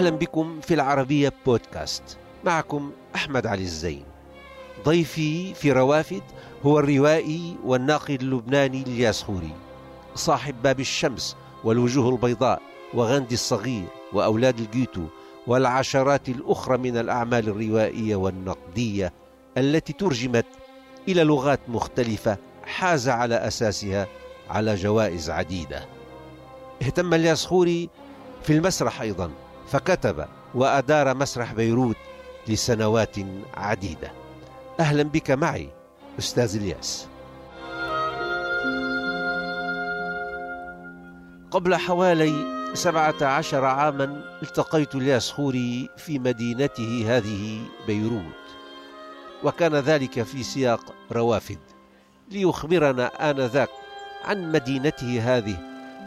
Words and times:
أهلا 0.00 0.10
بكم 0.10 0.60
في 0.60 0.74
العربية 0.74 1.32
بودكاست. 1.46 2.02
معكم 2.44 2.92
أحمد 3.14 3.46
علي 3.46 3.62
الزين. 3.62 4.04
ضيفي 4.84 5.54
في 5.54 5.72
روافد 5.72 6.22
هو 6.66 6.78
الروائي 6.78 7.56
والناقد 7.64 8.22
اللبناني 8.22 8.82
إلياس 8.82 9.22
خوري. 9.22 9.52
صاحب 10.14 10.62
باب 10.62 10.80
الشمس 10.80 11.36
والوجوه 11.64 12.08
البيضاء 12.08 12.62
وغاندي 12.94 13.34
الصغير 13.34 13.84
وأولاد 14.12 14.58
الجيتو 14.58 15.04
والعشرات 15.46 16.28
الأخرى 16.28 16.78
من 16.78 16.96
الأعمال 16.96 17.48
الروائية 17.48 18.16
والنقدية 18.16 19.12
التي 19.56 19.92
ترجمت 19.92 20.46
إلى 21.08 21.24
لغات 21.24 21.60
مختلفة 21.68 22.38
حاز 22.64 23.08
على 23.08 23.34
أساسها 23.34 24.06
على 24.50 24.74
جوائز 24.74 25.30
عديدة. 25.30 25.86
اهتم 26.82 27.14
إلياس 27.14 27.46
خوري 27.46 27.88
في 28.42 28.52
المسرح 28.52 29.00
أيضا. 29.00 29.30
فكتب 29.70 30.26
وأدار 30.54 31.14
مسرح 31.14 31.52
بيروت 31.52 31.96
لسنوات 32.48 33.16
عديدة. 33.54 34.12
أهلا 34.80 35.02
بك 35.02 35.30
معي 35.30 35.68
أستاذ 36.18 36.56
إلياس. 36.56 37.06
قبل 41.50 41.76
حوالي 41.76 42.60
سبعة 42.74 43.22
عشر 43.22 43.64
عاما 43.64 44.22
التقيت 44.42 44.94
إلياس 44.94 45.30
خوري 45.30 45.88
في 45.96 46.18
مدينته 46.18 47.04
هذه 47.06 47.60
بيروت 47.86 48.22
وكان 49.44 49.74
ذلك 49.74 50.22
في 50.22 50.42
سياق 50.42 50.94
روافد 51.12 51.58
ليخبرنا 52.30 53.30
آنذاك 53.30 53.70
عن 54.24 54.52
مدينته 54.52 55.36
هذه 55.36 55.56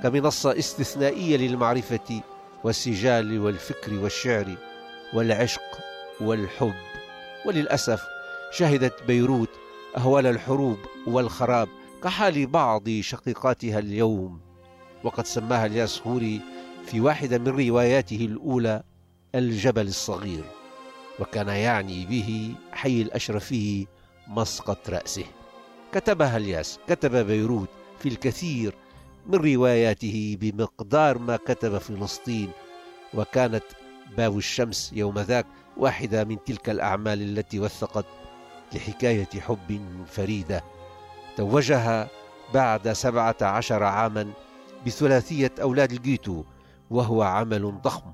كمنصة 0.03 0.59
استثنائية 0.59 1.37
للمعرفة 1.37 2.21
والسجال 2.63 3.39
والفكر 3.39 3.93
والشعر 3.93 4.55
والعشق 5.13 5.79
والحب. 6.21 6.73
وللأسف 7.45 8.01
شهدت 8.51 9.03
بيروت 9.07 9.49
أهوال 9.97 10.27
الحروب 10.27 10.77
والخراب 11.07 11.67
كحال 12.03 12.47
بعض 12.47 12.89
شقيقاتها 12.89 13.79
اليوم. 13.79 14.39
وقد 15.03 15.25
سماها 15.25 15.65
الياس 15.65 15.99
خوري 15.99 16.41
في 16.85 17.01
واحدة 17.01 17.37
من 17.37 17.47
رواياته 17.47 18.25
الأولى 18.25 18.83
الجبل 19.35 19.87
الصغير. 19.87 20.43
وكان 21.19 21.47
يعني 21.47 22.05
به 22.05 22.55
حي 22.71 23.01
الأشرفي 23.01 23.87
مسقط 24.27 24.89
رأسه. 24.89 25.25
كتبها 25.93 26.37
الياس 26.37 26.79
كتب 26.87 27.15
بيروت 27.15 27.69
في 27.99 28.09
الكثير 28.09 28.73
من 29.27 29.35
رواياته 29.35 30.37
بمقدار 30.41 31.17
ما 31.17 31.35
كتب 31.35 31.77
فلسطين 31.77 32.49
وكانت 33.13 33.63
باب 34.17 34.37
الشمس 34.37 34.93
يوم 34.93 35.19
ذاك 35.19 35.45
واحدة 35.77 36.23
من 36.23 36.43
تلك 36.43 36.69
الأعمال 36.69 37.21
التي 37.21 37.59
وثقت 37.59 38.05
لحكاية 38.75 39.29
حب 39.39 39.81
فريدة. 40.07 40.63
توجها 41.37 42.09
بعد 42.53 42.93
سبعة 42.93 43.35
عشر 43.41 43.83
عاما 43.83 44.33
بثلاثية 44.85 45.51
أولاد 45.61 45.91
الجيتو 45.91 46.43
وهو 46.89 47.21
عمل 47.21 47.81
ضخم 47.81 48.13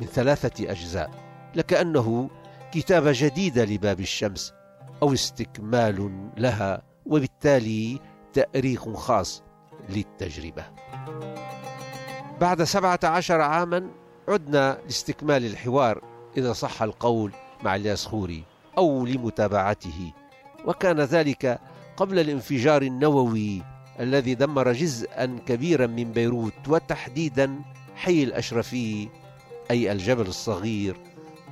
من 0.00 0.06
ثلاثة 0.06 0.70
أجزاء. 0.70 1.10
لكأنه 1.54 2.30
كتابة 2.72 3.12
جديدة 3.14 3.64
لباب 3.64 4.00
الشمس 4.00 4.52
أو 5.02 5.12
استكمال 5.12 6.30
لها 6.36 6.82
وبالتالي 7.06 8.00
تأريخ 8.32 8.88
خاص. 8.88 9.42
للتجربة. 9.90 10.64
بعد 12.40 12.62
سبعة 12.62 13.00
عشر 13.04 13.40
عاما 13.40 13.90
عدنا 14.28 14.78
لاستكمال 14.84 15.46
الحوار 15.46 16.02
إذا 16.36 16.52
صح 16.52 16.82
القول 16.82 17.32
مع 17.62 17.76
الياس 17.76 18.06
خوري 18.06 18.44
أو 18.78 19.06
لمتابعته. 19.06 20.12
وكان 20.64 21.00
ذلك 21.00 21.60
قبل 21.96 22.18
الانفجار 22.18 22.82
النووي 22.82 23.62
الذي 24.00 24.34
دمر 24.34 24.72
جزءا 24.72 25.38
كبيرا 25.46 25.86
من 25.86 26.12
بيروت 26.12 26.68
وتحديدا 26.68 27.62
حي 27.96 28.22
الأشرفي 28.22 29.08
أي 29.70 29.92
الجبل 29.92 30.26
الصغير 30.26 30.96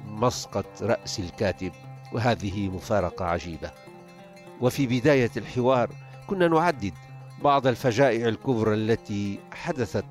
مسقط 0.06 0.82
رأس 0.82 1.18
الكاتب. 1.18 1.72
وهذه 2.12 2.68
مفارقة 2.68 3.24
عجيبة. 3.24 3.70
وفي 4.60 4.86
بداية 4.86 5.30
الحوار 5.36 5.90
كنا 6.26 6.48
نعدد 6.48 6.94
بعض 7.42 7.66
الفجائع 7.66 8.28
الكبرى 8.28 8.74
التي 8.74 9.38
حدثت 9.52 10.04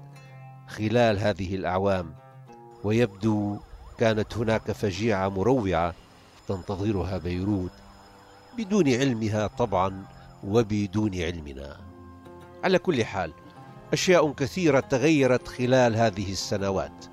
خلال 0.68 1.20
هذه 1.20 1.56
الأعوام 1.56 2.16
ويبدو 2.84 3.58
كانت 3.98 4.38
هناك 4.38 4.72
فجيعة 4.72 5.30
مروعة 5.30 5.94
تنتظرها 6.48 7.18
بيروت 7.18 7.72
بدون 8.58 8.94
علمها 8.94 9.48
طبعا 9.48 10.06
وبدون 10.44 11.22
علمنا. 11.22 11.78
على 12.64 12.80
كل 12.80 13.06
حال 13.06 13.34
أشياء 13.94 14.32
كثيرة 14.32 14.80
تغيرت 14.80 15.48
خلال 15.48 15.96
هذه 15.96 16.32
السنوات 16.32 17.06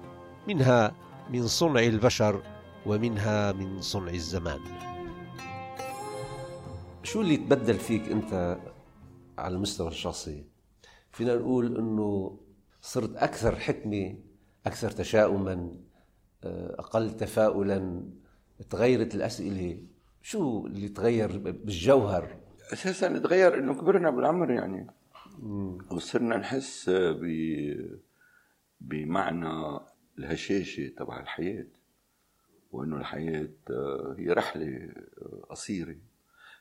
منها 0.48 0.92
من 1.30 1.46
صنع 1.46 1.80
البشر 1.80 2.42
ومنها 2.86 3.52
من 3.52 3.80
صنع 3.80 4.12
الزمان. 4.12 4.60
شو 7.02 7.20
اللي 7.20 7.36
تبدل 7.36 7.78
فيك 7.78 8.08
أنت 8.08 8.58
على 9.38 9.54
المستوى 9.54 9.88
الشخصي. 9.88 10.44
فينا 11.12 11.36
نقول 11.36 11.76
إنه 11.76 12.40
صرت 12.80 13.16
أكثر 13.16 13.56
حكمة 13.56 14.18
أكثر 14.66 14.90
تشاؤما 14.90 15.76
أقل 16.44 17.16
تفاؤلا 17.16 18.02
تغيرت 18.70 19.14
الأسئلة. 19.14 19.82
شو 20.22 20.66
اللي 20.66 20.88
تغير 20.88 21.38
بالجوهر؟ 21.38 22.36
أساسا 22.72 23.18
تغير 23.18 23.58
إنه 23.58 23.74
كبرنا 23.74 24.10
بالعمر 24.10 24.50
يعني. 24.50 24.86
وصرنا 25.90 26.36
نحس 26.36 26.90
ب 26.90 27.24
بمعنى 28.80 29.78
الهشاشة 30.18 30.88
تبع 30.88 31.20
الحياة 31.20 31.66
وإنه 32.72 32.96
الحياة 32.96 33.48
هي 34.18 34.30
رحلة 34.30 34.92
قصيرة. 35.50 35.96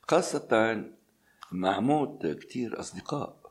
خاصة 0.01 0.83
مع 1.53 1.79
موت 1.79 2.27
كتير 2.27 2.79
أصدقاء. 2.79 3.43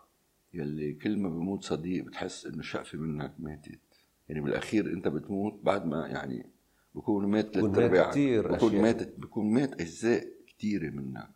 يلي 0.55 0.93
كل 0.93 1.19
ما 1.19 1.29
بموت 1.29 1.65
صديق 1.65 2.05
بتحس 2.05 2.47
إنه 2.47 2.63
شقفه 2.63 2.99
منك 2.99 3.35
ماتت. 3.39 3.81
يعني 4.29 4.41
بالأخير 4.41 4.93
أنت 4.93 5.09
بتموت 5.09 5.61
بعد 5.63 5.87
ما 5.87 6.07
يعني 6.07 6.47
بكون 6.95 7.27
مات 7.27 7.55
ثلاث 7.55 7.79
ارباع 7.79 8.13
بكون 8.57 8.83
ماتت 8.83 9.15
بكون 9.19 9.55
مات 9.55 9.81
أجزاء 9.81 10.29
كثيره 10.47 10.91
منك. 10.91 11.31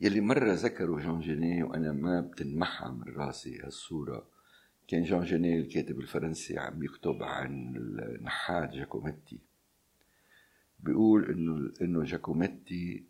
يلي 0.00 0.20
مرة 0.20 0.52
ذكروا 0.52 1.00
جان 1.00 1.20
جينيه 1.20 1.62
وأنا 1.62 1.92
ما 1.92 2.20
بتنمحى 2.20 2.88
من 2.88 3.14
راسي 3.16 3.60
هالصورة. 3.60 4.26
كان 4.88 5.02
جان 5.02 5.24
جينيه 5.24 5.60
الكاتب 5.60 6.00
الفرنسي 6.00 6.58
عم 6.58 6.82
يكتب 6.82 7.22
عن 7.22 7.76
النحات 7.76 8.72
جاكوميتي. 8.72 9.38
بيقول 10.80 11.30
إنه 11.30 11.72
إنه 11.82 12.04
جاكوميتي 12.04 13.04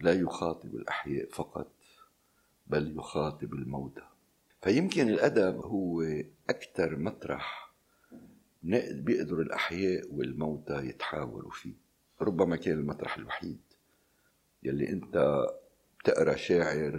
لا 0.00 0.12
يخاطب 0.12 0.74
الأحياء 0.74 1.28
فقط. 1.30 1.72
بل 2.72 2.96
يخاطب 2.98 3.52
الموتى. 3.54 4.02
فيمكن 4.62 5.08
الأدب 5.08 5.56
هو 5.56 6.02
أكثر 6.50 6.96
مطرح 6.96 7.74
بيقدر 8.92 9.40
الأحياء 9.40 10.14
والموتى 10.14 10.86
يتحاوروا 10.86 11.50
فيه. 11.50 11.74
ربما 12.20 12.56
كان 12.56 12.78
المطرح 12.78 13.16
الوحيد 13.16 13.60
يلي 14.62 14.88
أنت 14.88 15.44
بتقرأ 16.00 16.36
شاعر 16.36 16.96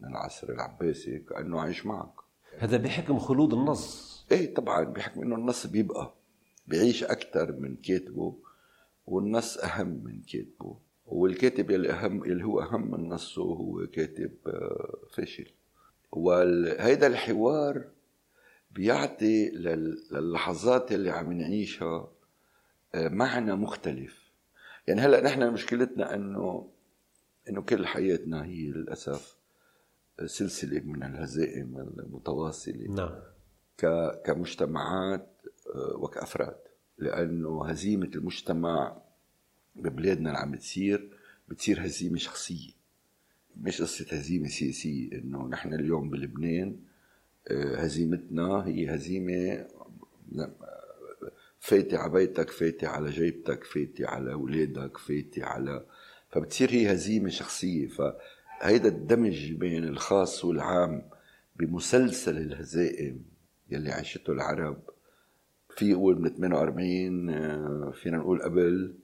من 0.00 0.08
العصر 0.08 0.48
العباسي 0.48 1.18
كأنه 1.18 1.60
عايش 1.60 1.86
معك. 1.86 2.14
هذا 2.58 2.76
بحكم 2.76 3.18
خلود 3.18 3.52
النص. 3.54 4.26
إيه 4.32 4.54
طبعا 4.54 4.84
بحكم 4.84 5.22
إنه 5.22 5.34
النص 5.34 5.66
بيبقى 5.66 6.14
بيعيش 6.66 7.04
أكثر 7.04 7.52
من 7.52 7.76
كاتبه 7.76 8.38
والنص 9.06 9.58
أهم 9.58 9.88
من 10.04 10.22
كاتبه. 10.22 10.78
والكاتب 11.08 11.70
يلي 11.70 11.90
اهم 11.90 12.24
اللي 12.24 12.44
هو 12.44 12.60
أهم 12.60 12.90
من 12.90 13.08
نصه 13.08 13.42
هو 13.42 13.86
كاتب 13.86 14.32
فاشل. 15.12 15.50
وهيدا 16.12 17.06
الحوار 17.06 17.84
بيعطي 18.70 19.50
للحظات 20.10 20.92
اللي 20.92 21.10
عم 21.10 21.32
نعيشها 21.32 22.10
معنى 22.94 23.54
مختلف. 23.54 24.32
يعني 24.86 25.00
هلأ 25.00 25.24
نحن 25.24 25.52
مشكلتنا 25.52 26.14
انه 26.14 26.70
إنه 27.48 27.62
كل 27.62 27.86
حياتنا 27.86 28.44
هي 28.44 28.66
للأسف 28.66 29.36
سلسلة 30.26 30.80
من 30.80 31.02
الهزائم 31.02 31.78
المتواصلة. 31.78 32.88
نعم. 32.88 33.20
كمجتمعات 34.24 35.42
وكأفراد. 35.94 36.58
لأنه 36.98 37.66
هزيمة 37.66 38.10
المجتمع 38.14 39.02
ببلادنا 39.82 40.28
اللي 40.30 40.38
عم 40.40 40.54
تصير 40.56 41.08
بتصير 41.48 41.86
هزيمة 41.86 42.18
شخصية. 42.18 42.70
مش 43.60 43.82
قصة 43.82 44.06
هزيمة 44.12 44.48
سياسية 44.48 45.12
إنه 45.12 45.48
نحن 45.48 45.74
اليوم 45.74 46.10
بلبنان 46.10 46.76
هزيمتنا 47.50 48.66
هي 48.66 48.94
هزيمة 48.94 49.66
فايتة 51.60 51.98
على 51.98 52.12
بيتك 52.12 52.50
فايتة 52.50 52.88
على 52.88 53.10
جيبتك 53.10 53.64
فايتة 53.64 54.06
على 54.06 54.32
أولادك 54.32 54.98
فايتة 54.98 55.44
على 55.44 55.84
فبتصير 56.30 56.70
هي 56.70 56.92
هزيمة 56.92 57.28
شخصية. 57.28 57.88
فهيدا 57.88 58.88
الدمج 58.88 59.52
بين 59.52 59.84
الخاص 59.84 60.44
والعام 60.44 61.02
بمسلسل 61.56 62.36
الهزائم 62.38 63.24
يلي 63.70 63.90
عاشته 63.90 64.32
العرب 64.32 64.82
في 65.76 65.90
يقول 65.90 66.20
من 66.20 66.28
48 66.28 67.30
آه، 67.30 67.92
فينا 68.02 68.16
نقول 68.16 68.42
قبل 68.42 68.94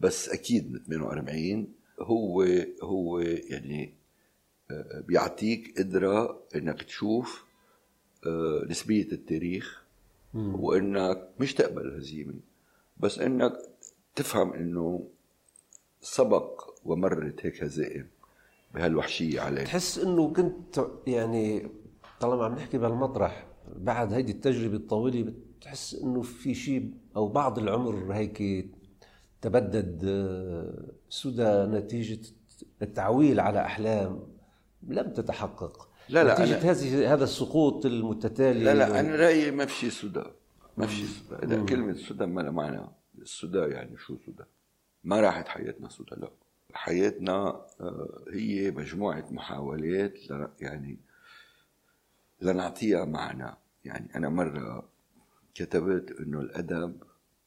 بس 0.00 0.28
أكيد 0.28 0.72
من 0.72 0.78
48 0.84 1.68
هو 2.00 2.46
هو 2.82 3.18
يعني 3.18 3.94
آه، 4.70 5.00
بيعطيك 5.08 5.78
قدرة 5.78 6.42
إنك 6.56 6.82
تشوف 6.82 7.44
آه، 8.26 8.66
نسبية 8.68 9.12
التاريخ 9.12 9.82
وإنك 10.34 11.28
مش 11.40 11.54
تقبل 11.54 11.82
الهزيمة. 11.82 12.34
بس 13.00 13.18
إنك 13.18 13.52
تفهم 14.16 14.52
إنه 14.52 15.08
سبق 16.00 16.70
ومرت 16.84 17.46
هيك 17.46 17.62
هزائم 17.62 18.06
بهالوحشية 18.74 19.40
عليك. 19.40 19.66
تحس 19.66 19.98
إنه 19.98 20.32
كنت 20.32 20.86
يعني 21.06 21.68
طالما 22.20 22.44
عم 22.44 22.54
نحكي 22.54 22.78
بهالمطرح 22.78 23.46
بعد 23.76 24.12
هيدي 24.12 24.32
التجربة 24.32 24.76
الطويلة 24.76 25.32
بتحس 25.58 25.94
إنه 25.94 26.22
في 26.22 26.54
شيء 26.54 26.90
أو 27.16 27.28
بعض 27.28 27.58
العمر 27.58 28.12
هيك 28.14 28.66
تبدد 29.42 30.04
آه، 30.04 30.92
سدى 31.08 31.78
نتيجة 31.78 32.20
التعويل 32.82 33.40
على 33.40 33.60
أحلام 33.60 34.22
لم 34.82 35.12
تتحقق. 35.12 35.88
لا 36.08 36.24
لا 36.24 36.34
نتيجة 36.34 36.60
أنا 36.62 36.70
هذه 36.70 37.14
هذا 37.14 37.24
السقوط 37.24 37.86
المتتالي 37.86 38.64
لا 38.64 38.74
لا 38.74 39.00
أنا 39.00 39.16
رأيي 39.16 39.50
ما 39.50 39.66
في 39.66 39.90
سدى. 39.90 40.24
ما 40.76 40.86
في 40.86 41.06
سدى. 41.06 41.64
كلمة 41.64 41.94
سدى 41.94 42.26
ما 42.26 42.40
لها 42.40 42.50
معنى. 42.50 42.80
السدى 43.18 43.58
يعني 43.58 43.96
شو 43.98 44.16
سدى؟ 44.26 44.44
ما 45.04 45.20
راحت 45.20 45.48
حياتنا 45.48 45.88
سدى 45.88 46.14
لا. 46.16 46.30
حياتنا 46.72 47.66
آه، 47.80 48.24
هي 48.32 48.70
مجموعة 48.70 49.24
محاولات 49.30 50.18
يعني 50.60 50.98
لنعطيها 52.42 53.04
معنى. 53.04 53.56
يعني 53.84 54.16
أنا 54.16 54.28
مرة 54.28 54.88
كتبت 55.54 56.20
إنه 56.20 56.40
الأدب 56.40 57.02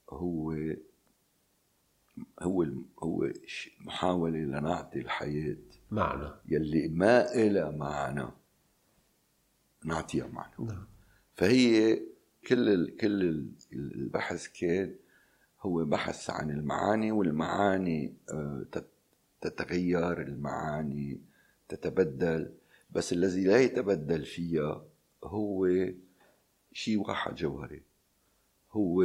هو 0.10 0.56
هو 2.42 2.66
هو 3.00 3.30
محاولة 3.80 4.38
لنعطي 4.38 5.00
الحياة 5.00 5.58
معنى. 5.92 6.32
يلي 6.46 6.88
ما 6.88 7.34
إلها 7.36 7.72
معنى 7.72 8.28
نعطيها 9.86 10.28
معنى. 10.28 10.54
نعم. 10.60 10.86
فهي 11.36 12.00
كل 12.48 12.70
ال 12.70 12.98
كل 12.98 13.48
البحث 13.74 14.48
كان 14.48 14.96
هو 15.62 15.86
بحث 15.86 16.30
عن 16.30 16.50
المعاني 16.50 17.12
والمعاني 17.12 18.14
آه، 18.32 18.66
تتغير 19.42 20.22
المعاني 20.22 21.22
تتبدل. 21.70 22.54
بس 22.92 23.14
الذي 23.14 23.44
لا 23.44 23.58
يتبدل 23.58 24.26
فيها 24.26 24.86
هو 25.24 25.68
شيء 26.72 27.00
واحد 27.00 27.36
جوهري. 27.36 27.84
هو 28.74 29.02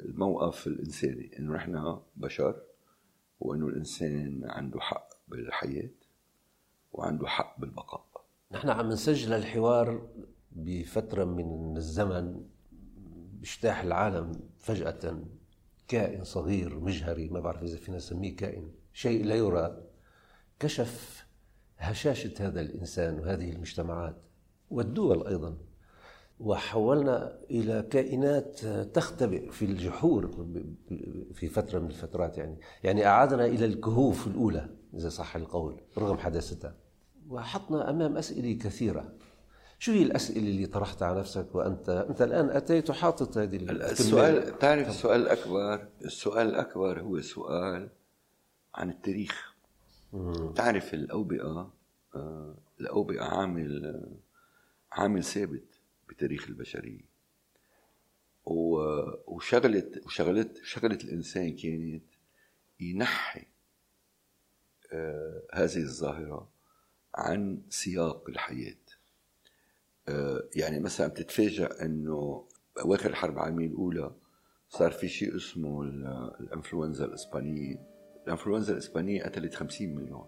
الموقف 0.00 0.66
الإنساني 0.66 1.38
إنه 1.38 1.52
نحن 1.54 2.00
بشر 2.16 2.62
وإنه 3.40 3.66
الإنسان 3.66 4.40
عنده 4.44 4.80
حق 4.80 5.08
بالحياة 5.28 5.90
وعنده 6.92 7.26
حق 7.26 7.60
بالبقاء. 7.60 8.26
نحن 8.52 8.68
عم 8.68 8.88
نسجل 8.88 9.32
الحوار 9.32 10.08
بفترة 10.52 11.24
من 11.24 11.76
الزمن 11.76 12.44
بيجتاح 13.32 13.82
العالم 13.82 14.40
فجأة. 14.58 15.24
كائن 15.88 16.24
صغير 16.24 16.78
مجهري 16.78 17.28
ما 17.28 17.40
بعرف 17.40 17.62
إذا 17.62 17.76
فينا 17.76 17.96
نسميه 17.96 18.36
كائن 18.36 18.72
شيء 18.92 19.24
لا 19.24 19.34
يرى. 19.34 19.82
كشف 20.60 21.26
هشاشة 21.78 22.46
هذا 22.46 22.60
الإنسان 22.60 23.18
وهذه 23.18 23.52
المجتمعات 23.52 24.22
والدول 24.70 25.26
أيضا. 25.26 25.58
وحولنا 26.42 27.38
إلى 27.50 27.82
كائنات 27.90 28.60
تختبئ 28.94 29.50
في 29.50 29.64
الجحور 29.64 30.46
في 31.34 31.48
فترة 31.48 31.78
من 31.78 31.86
الفترات 31.86 32.38
يعني. 32.38 32.60
يعني 32.84 33.06
أعادنا 33.06 33.46
إلى 33.46 33.64
الكهوف 33.64 34.26
الأولى 34.26 34.68
إذا 34.94 35.08
صح 35.08 35.36
القول 35.36 35.80
رغم 35.98 36.18
حداثتها. 36.18 36.74
وحطنا 37.28 37.90
أمام 37.90 38.16
أسئلة 38.16 38.58
كثيرة. 38.58 39.12
شو 39.78 39.92
هي 39.92 40.02
الأسئلة 40.02 40.48
اللي 40.48 40.66
طرحتها 40.66 41.08
على 41.08 41.20
نفسك 41.20 41.54
وأنت؟ 41.54 41.88
أنت 41.88 42.22
الآن 42.22 42.50
أتيت 42.50 42.90
وحاطط 42.90 43.38
هذه 43.38 43.56
السؤال 43.56 44.58
تعرف 44.58 44.88
السؤال 44.88 45.20
الأكبر؟ 45.20 45.88
السؤال 46.04 46.48
الأكبر 46.48 47.00
هو 47.00 47.20
سؤال 47.20 47.88
عن 48.74 48.90
التاريخ. 48.90 49.54
مم. 50.12 50.52
تعرف 50.52 50.94
الأوبئة 50.94 51.70
آه، 52.14 52.54
الأوبئة 52.80 53.22
عامل 53.22 54.02
عامل 54.92 55.24
ثابت. 55.24 55.71
بتاريخ 56.12 56.48
البشرية. 56.48 57.12
وشغلت 59.26 60.06
وشغلت 60.06 60.60
شغلت 60.64 61.04
الإنسان 61.04 61.56
كانت 61.56 62.04
ينحي 62.80 63.46
آه 64.92 65.42
هذه 65.52 65.76
الظاهرة 65.76 66.48
عن 67.14 67.62
سياق 67.68 68.28
الحياة. 68.28 68.76
آه 70.08 70.48
يعني 70.56 70.80
مثلا 70.80 71.06
بتتفاجأ 71.06 71.84
أنه 71.84 72.48
أواخر 72.80 73.10
الحرب 73.10 73.34
العالمية 73.34 73.66
الأولى 73.66 74.14
صار 74.68 74.90
في 74.92 75.08
شيء 75.08 75.36
اسمه 75.36 75.82
الإنفلونزا 76.40 77.04
الإسبانية. 77.04 77.86
الإنفلونزا 78.26 78.72
الإسبانية 78.72 79.24
قتلت 79.24 79.54
50 79.54 79.94
مليون. 79.94 80.26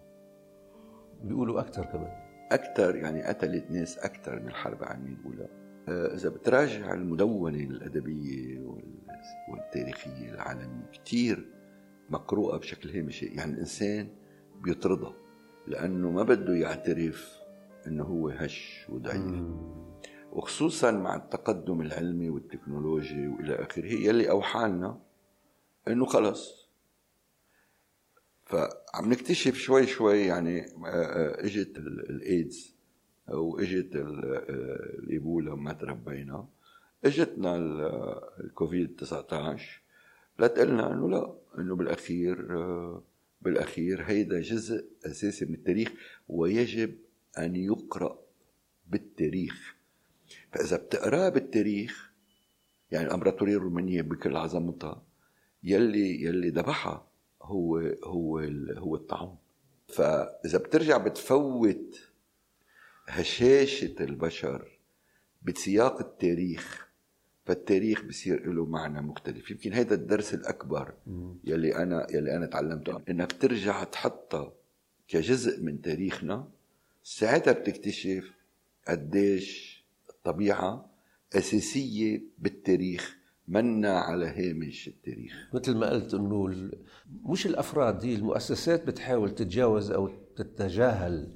بيقولوا 1.23 1.59
أكثر 1.61 1.85
كمان. 1.85 2.25
أكثر 2.51 2.95
يعني 2.95 3.23
قتلت 3.23 3.71
ناس 3.71 3.97
أكثر 3.97 4.39
من 4.39 4.47
الحرب 4.47 4.83
العالمية 4.83 5.13
الأولى. 5.15 5.64
إذا 5.87 6.29
بتراجع 6.29 6.93
المدونة 6.93 7.59
الأدبية 7.59 8.59
والتاريخية 9.51 10.33
العالمية 10.33 10.89
كثير 10.93 11.49
مقروءة 12.09 12.57
بشكل 12.57 12.89
هامشي. 12.89 13.25
يعني 13.25 13.53
الإنسان 13.53 14.09
بيطردها 14.61 15.13
لأنه 15.67 16.11
ما 16.11 16.23
بده 16.23 16.53
يعترف 16.53 17.39
إنه 17.87 18.03
هو 18.03 18.29
هش 18.29 18.85
وضعيف 18.89 19.43
وخصوصا 20.31 20.91
مع 20.91 21.15
التقدم 21.15 21.81
العلمي 21.81 22.29
والتكنولوجي 22.29 23.27
وإلى 23.27 23.55
آخره 23.55 23.93
يلي 23.93 24.29
اوحى 24.29 24.67
لنا 24.67 25.01
إنه 25.87 26.05
خلص. 26.05 26.69
فعم 28.45 29.09
نكتشف 29.09 29.55
شوي 29.55 29.87
شوي 29.87 30.25
يعني 30.25 30.61
آه، 30.61 30.87
آه، 30.87 31.45
إجت 31.45 31.77
الايدز 31.77 32.74
أو 33.29 33.59
إجت 33.59 33.95
الايبولا 33.95 35.55
ما 35.55 35.73
تربينا. 35.73 36.47
إجتنا 37.05 37.55
الكوفيد 38.39 38.95
19 38.95 39.81
لتقلنا 40.39 40.93
إنه 40.93 41.09
لا 41.09 41.33
إنه 41.57 41.75
بالأخير 41.75 42.57
آه، 42.57 43.03
بالأخير 43.41 44.03
هيدا 44.03 44.41
جزء 44.41 44.85
أساسي 45.05 45.45
من 45.45 45.53
التاريخ 45.53 45.91
ويجب 46.29 46.95
أن 47.37 47.55
يقرأ 47.55 48.19
بالتاريخ. 48.87 49.75
فإذا 50.51 50.77
بتقراه 50.77 51.29
بالتاريخ 51.29 52.11
يعني 52.91 53.07
الأمبراطورية 53.07 53.57
الرومانية 53.57 54.01
بكل 54.01 54.37
عظمتها 54.37 55.03
يلي 55.63 56.23
يلي 56.23 56.49
ذبحها 56.49 57.07
هو 57.41 57.77
هو 58.03 58.39
هو 58.77 58.95
الطعام 58.95 59.35
فإذا 59.87 60.57
بترجع 60.57 60.97
بتفوت 60.97 62.01
هشاشة 63.07 63.95
البشر 63.99 64.79
بسياق 65.41 65.99
التاريخ 65.99 66.87
فالتاريخ 67.45 68.03
بصير 68.03 68.53
له 68.53 68.65
معنى 68.65 69.01
مختلف. 69.01 69.51
يمكن 69.51 69.73
هذا 69.73 69.93
الدرس 69.95 70.33
الأكبر 70.33 70.93
يلي 71.43 71.75
أنا 71.75 72.07
يلي 72.11 72.35
أنا 72.35 72.45
تعلمته. 72.45 73.01
إنك 73.09 73.31
ترجع 73.31 73.83
تحطها 73.83 74.53
كجزء 75.07 75.63
من 75.63 75.81
تاريخنا 75.81 76.47
ساعتها 77.03 77.53
بتكتشف 77.53 78.31
قديش 78.87 79.83
الطبيعة 80.09 80.89
أساسية 81.33 82.21
بالتاريخ 82.39 83.17
منا 83.47 83.99
على 83.99 84.25
هامش 84.25 84.87
التاريخ. 84.87 85.49
مثل 85.53 85.75
ما 85.75 85.89
قلت 85.89 86.13
إنه 86.13 86.71
مش 87.25 87.45
الأفراد 87.45 88.05
هي 88.05 88.15
المؤسسات 88.15 88.87
بتحاول 88.87 89.35
تتجاوز 89.35 89.91
أو 89.91 90.07
تتجاهل 90.35 91.33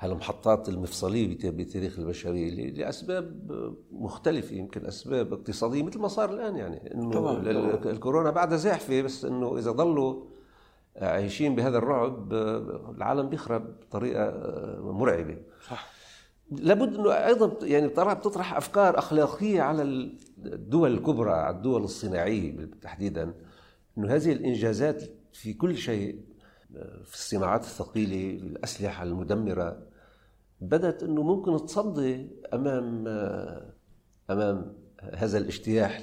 هالمحطات 0.00 0.68
المفصلية 0.68 1.50
بتاريخ 1.50 1.98
البشرية 1.98 2.70
لأسباب 2.70 3.50
مختلفة 3.92 4.56
يمكن 4.56 4.86
أسباب 4.86 5.32
اقتصادية 5.32 5.82
مثل 5.82 5.98
ما 5.98 6.08
صار 6.08 6.34
الآن 6.34 6.56
يعني 6.56 6.94
إنه 6.94 7.10
طبعا 7.10 7.50
الكورونا 7.90 8.30
بعدها 8.30 8.56
زاحفة 8.56 9.02
بس 9.02 9.24
إنه 9.24 9.58
إذا 9.58 9.70
ضلوا 9.70 10.24
عايشين 10.96 11.54
بهذا 11.54 11.78
الرعب 11.78 12.32
العالم 12.96 13.28
بيخرب 13.28 13.80
بطريقة 13.80 14.32
مرعبة. 14.80 15.36
صح. 15.68 15.92
لابد 16.50 16.94
إنه 16.94 17.12
أيضا 17.12 17.66
يعني 17.66 17.88
بتطرح 17.88 18.56
أفكار 18.56 18.98
أخلاقية 18.98 19.62
على 19.62 19.82
الدول 20.44 20.94
الكبرى 20.94 21.30
على 21.32 21.56
الدول 21.56 21.82
الصناعية 21.82 22.70
تحديدا 22.82 23.34
إنه 23.98 24.14
هذه 24.14 24.32
الإنجازات 24.32 25.02
في 25.32 25.52
كل 25.52 25.76
شيء 25.76 26.20
في 27.04 27.14
الصناعات 27.14 27.64
الثقيلة 27.64 28.38
في 28.38 28.46
الأسلحة 28.46 29.02
المدمرة 29.02 29.89
بدأت 30.60 31.02
إنه 31.02 31.22
ممكن 31.22 31.66
تصدي 31.66 32.26
أمام 32.54 33.08
أمام 34.30 34.80
هذا 35.14 35.38
الاجتياح 35.38 36.02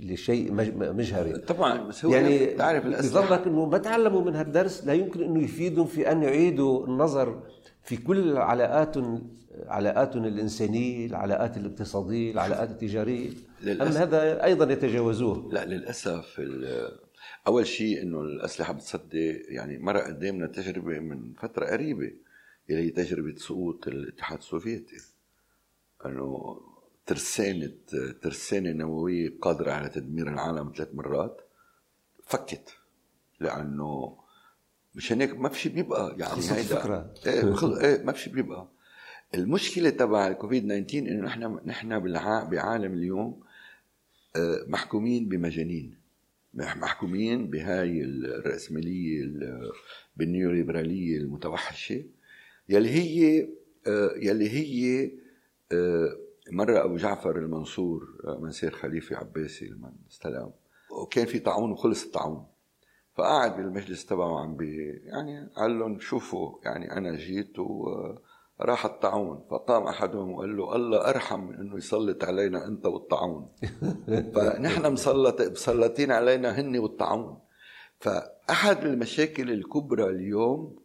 لشيء 0.00 0.52
مجهري 0.92 1.32
طبعا 1.38 1.88
بس 1.88 2.04
هو 2.04 2.12
يعني 2.12 2.46
تعرف 2.46 2.86
بظنك 2.86 3.46
إنه 3.46 3.66
ما 3.66 3.78
تعلموا 3.78 4.22
من 4.22 4.36
هالدرس 4.36 4.84
لا 4.84 4.92
يمكن 4.92 5.22
إنه 5.22 5.42
يفيدهم 5.42 5.86
في 5.86 6.12
أن 6.12 6.22
يعيدوا 6.22 6.86
النظر 6.86 7.42
في 7.82 7.96
كل 7.96 8.36
علاقات 8.36 8.96
علاقاتهم 9.66 10.24
الإنسانية، 10.24 11.06
العلاقات 11.06 11.56
الاقتصادية، 11.56 12.32
العلاقات 12.32 12.70
التجارية 12.70 13.30
للأسف. 13.62 13.96
ام 13.96 14.02
هذا 14.02 14.44
أيضا 14.44 14.72
يتجاوزوه؟ 14.72 15.48
لا 15.52 15.64
للأسف 15.64 16.40
أول 17.46 17.66
شيء 17.66 18.02
إنه 18.02 18.20
الأسلحة 18.20 18.72
بتصدي 18.72 19.30
يعني 19.30 19.78
مر 19.78 19.98
قدامنا 19.98 20.46
تجربة 20.46 20.98
من 20.98 21.32
فترة 21.32 21.66
قريبة 21.66 22.12
اللي 22.70 22.82
هي 22.82 22.90
تجربة 22.90 23.34
سقوط 23.36 23.88
الاتحاد 23.88 24.38
السوفيتي. 24.38 24.96
أنه 26.06 26.60
ترسانة 27.06 27.72
ترسانة 28.22 28.72
نووية 28.72 29.38
قادرة 29.40 29.72
على 29.72 29.88
تدمير 29.88 30.28
العالم 30.28 30.72
ثلاث 30.76 30.94
مرات 30.94 31.40
فكت 32.24 32.76
لأنه 33.40 34.16
مشان 34.94 35.20
هيك 35.20 35.34
ما 35.38 35.48
في 35.48 35.58
شيء 35.58 35.72
بيبقى. 35.72 36.16
يعني 36.18 36.40
هيدا. 36.50 36.80
فكرة. 36.80 37.14
إيه, 37.26 37.80
إيه 37.80 38.02
ما 38.04 38.12
في 38.12 38.20
شيء 38.20 38.32
بيبقى. 38.32 38.68
المشكلة 39.34 39.90
تبع 39.90 40.26
الكوفيد 40.28 40.62
19 40.86 40.98
إنه 40.98 41.26
نحن 41.26 41.60
نحن 41.66 41.98
بعالم 42.50 42.92
اليوم 42.92 43.40
آه، 44.36 44.64
محكومين 44.68 45.28
بمجانين. 45.28 45.98
محكومين 46.54 47.50
بهاي 47.50 48.02
الرأسمالية 48.02 49.32
بالنيوليبرالية 50.16 51.16
المتوحشة. 51.16 52.04
يلي 52.68 52.90
هي 52.90 53.48
آه، 53.86 54.10
يلي 54.16 54.50
هي 54.50 55.10
آه، 55.72 56.16
مرة 56.52 56.84
أبو 56.84 56.96
جعفر 56.96 57.36
المنصور 57.36 58.08
منسير 58.40 58.70
خليفة 58.70 59.16
عباسي 59.16 59.66
لما 59.66 59.92
استلم 60.10 60.50
وكان 60.90 61.26
في 61.26 61.38
طاعون 61.38 61.72
وخلص 61.72 62.04
الطاعون. 62.04 62.46
فقعد 63.14 63.56
بالمجلس 63.56 64.06
تبعه 64.06 64.40
عم 64.40 64.56
بي 64.56 65.00
يعني 65.04 65.48
قال 65.56 65.78
لهم 65.78 65.98
شوفوا 65.98 66.58
يعني 66.64 66.92
أنا 66.92 67.16
جيت 67.16 67.58
وراح 67.58 68.84
الطاعون. 68.84 69.44
فقام 69.50 69.82
أحدهم 69.82 70.32
وقال 70.32 70.56
له 70.56 70.76
الله 70.76 71.08
أرحم 71.08 71.40
من 71.40 71.54
أنه 71.54 71.76
يسلط 71.76 72.24
علينا 72.24 72.66
أنت 72.66 72.86
والطاعون. 72.86 73.48
فنحن 74.34 74.92
مسلط 74.92 75.40
مسلطين 75.40 76.12
علينا 76.12 76.60
هن 76.60 76.78
والطاعون. 76.78 77.38
فأحد 77.98 78.84
المشاكل 78.84 79.50
الكبرى 79.50 80.04
اليوم 80.04 80.76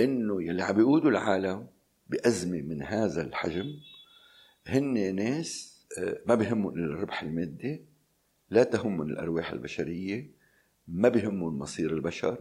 إنه 0.00 0.42
يلي 0.42 0.62
عم 0.62 0.74
بيقودوا 0.76 1.10
العالم 1.10 1.66
بأزمة 2.08 2.62
من 2.62 2.82
هذا 2.82 3.22
الحجم 3.22 3.74
هن 4.66 5.14
ناس 5.14 5.80
آه، 5.98 6.20
ما 6.26 6.34
بهمهم 6.34 6.74
الربح 6.74 7.22
المادي 7.22 7.84
لا 8.50 8.62
تهمهم 8.62 9.02
الأرواح 9.02 9.52
البشرية 9.52 10.30
ما 10.88 11.08
بهمهم 11.08 11.58
مصير 11.58 11.92
البشر. 11.92 12.38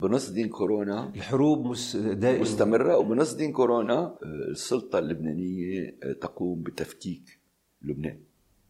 بنص 0.00 0.30
دين 0.30 0.48
كورونا 0.48 1.12
الحروب 1.14 1.66
مس... 1.66 1.96
دائما. 1.96 2.40
مستمرة 2.40 2.98
وبنص 2.98 3.34
دين 3.34 3.52
كورونا 3.52 3.98
آه، 3.98 4.18
السلطة 4.50 4.98
اللبنانية 4.98 5.96
آه، 6.02 6.12
تقوم 6.12 6.62
بتفكيك 6.62 7.38
لبنان. 7.82 8.20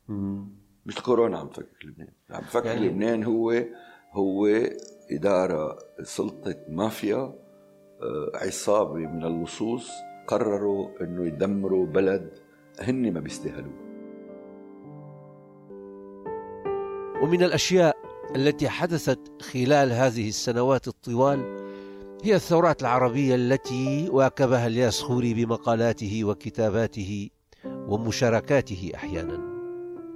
مم. 0.08 0.48
مش 0.86 0.94
كورونا 0.94 1.38
عم 1.38 1.48
تفكك 1.48 1.84
لبنان. 1.84 2.08
عم 2.30 2.42
تفكك 2.42 2.66
يعني... 2.66 2.88
لبنان 2.88 3.24
هو 3.24 3.64
هو 4.12 4.46
إدارة 5.10 5.78
سلطة 6.02 6.56
مافيا. 6.68 7.43
عصابة 8.34 8.94
من 8.94 9.24
اللصوص 9.24 9.90
قرروا 10.26 10.88
إنه 11.00 11.26
يدمروا 11.26 11.86
بلد 11.86 12.30
هن 12.80 13.12
ما 13.12 13.20
بيستاهلوه. 13.20 13.84
ومن 17.22 17.42
الأشياء 17.42 17.96
التي 18.36 18.68
حدثت 18.68 19.42
خلال 19.42 19.92
هذه 19.92 20.28
السنوات 20.28 20.88
الطوال 20.88 21.64
هي 22.22 22.34
الثورات 22.34 22.82
العربية 22.82 23.34
التي 23.34 24.08
واكبها 24.10 24.66
الياس 24.66 25.00
خوري 25.00 25.34
بمقالاته 25.34 26.24
وكتاباته 26.24 27.30
ومشاركاته 27.64 28.92
أحيانا. 28.94 29.54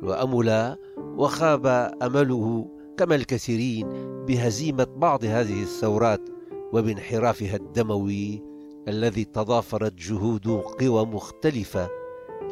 وامل 0.02 0.76
وخاب 0.98 1.66
أمله 2.02 2.68
كما 2.96 3.14
الكثيرين 3.14 3.88
بهزيمة 4.26 4.86
بعض 4.96 5.24
هذه 5.24 5.62
الثورات 5.62 6.37
وبانحرافها 6.72 7.56
الدموي 7.56 8.42
الذي 8.88 9.24
تضافرت 9.24 9.94
جهود 9.94 10.46
قوى 10.80 11.06
مختلفة 11.06 11.88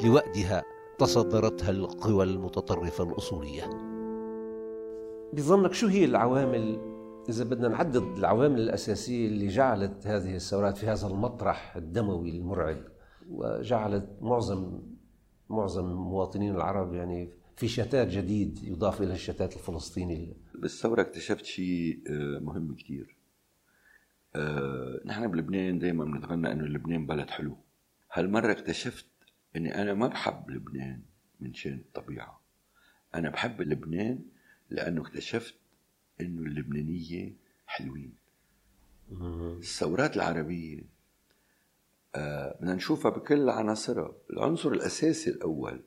لوأدها 0.05 0.63
تصدرتها 0.99 1.71
القوى 1.71 2.25
المتطرفة 2.25 3.05
الأصولية. 3.05 3.71
بظنك 5.33 5.73
شو 5.73 5.87
هي 5.87 6.05
العوامل 6.05 6.79
إذا 7.29 7.45
بدنا 7.45 7.69
نعدد 7.69 8.19
العوامل 8.19 8.61
الأساسية 8.61 9.27
اللي 9.27 9.49
جعلت 9.49 10.07
هذه 10.07 10.35
الثورات 10.35 10.79
في 10.79 10.87
هذا 10.87 11.07
المطرح 11.07 11.77
الدموي 11.77 12.31
المرعب 12.31 12.85
وجعلت 13.31 14.09
معظم 14.21 14.81
معظم 15.51 15.85
المواطنين 15.91 16.55
العرب 16.55 16.95
يعني 16.95 17.31
في 17.57 17.69
شتات 17.69 18.09
جديد 18.09 18.59
يضاف 18.65 19.03
إلى 19.03 19.13
الشتات 19.13 19.57
الفلسطيني 19.57 20.37
بالثورة 20.55 21.01
اكتشفت 21.01 21.45
شيء 21.45 22.03
آه، 22.11 22.39
مهم 22.39 22.75
كثير. 22.75 23.16
آه، 24.37 25.01
نحن 25.05 25.31
بلبنان 25.31 25.79
دائما 25.79 26.05
بنتغنى 26.05 26.53
إنه 26.53 26.65
لبنان 26.65 27.07
بلد 27.07 27.31
حلو. 27.31 27.59
هالمرة 28.13 28.53
اكتشفت 28.53 29.07
إني 29.57 29.83
أنا 29.83 29.95
ما 29.95 30.07
بحب 30.07 30.51
لبنان 30.51 31.03
من 31.41 31.55
شان 31.55 31.79
الطبيعة. 31.79 32.41
أنا 33.15 33.31
بحب 33.31 33.63
لبنان 33.63 34.25
لأنه 34.71 35.03
اكتشفت 35.03 35.55
إنه 36.21 36.43
اللبنانية 36.43 37.37
حلوين. 37.67 38.15
الثورات 39.59 40.17
العربية 40.17 40.83
آه 42.15 42.57
بدنا 42.61 42.75
نشوفها 42.75 43.11
بكل 43.11 43.51
عناصرها. 43.51 44.13
العنصر 44.31 44.73
الأساسي 44.73 45.31
الأول 45.31 45.83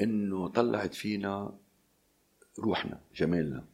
إنه 0.00 0.48
طلعت 0.48 0.94
فينا 0.94 1.58
روحنا 2.58 3.00
جمالنا. 3.14 3.66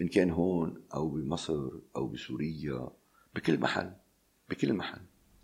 إن 0.00 0.08
كان 0.08 0.30
هون 0.30 0.82
أو 0.94 1.08
بمصر 1.08 1.70
أو 1.96 2.06
بسوريا 2.06 2.88
بكل 3.34 3.60
محل 3.60 3.92
بكل 4.50 4.72
محل. 4.72 5.00